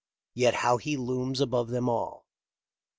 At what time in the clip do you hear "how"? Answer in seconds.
0.55-0.77